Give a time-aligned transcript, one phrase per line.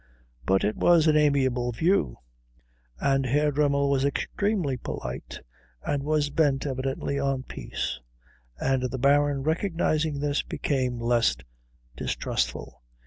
[0.47, 2.17] But it was an amiable view,
[2.99, 5.41] and Herr Dremmel was extremely polite
[5.85, 7.99] and was bent evidently on peace,
[8.59, 11.37] and the Baron, recognising this, became less
[11.95, 12.81] distrustful.